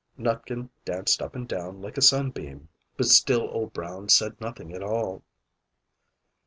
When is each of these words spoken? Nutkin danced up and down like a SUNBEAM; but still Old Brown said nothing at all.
Nutkin 0.17 0.71
danced 0.83 1.21
up 1.21 1.35
and 1.35 1.47
down 1.47 1.79
like 1.79 1.95
a 1.95 2.01
SUNBEAM; 2.01 2.69
but 2.97 3.05
still 3.05 3.47
Old 3.51 3.71
Brown 3.71 4.09
said 4.09 4.41
nothing 4.41 4.73
at 4.73 4.81
all. 4.81 5.23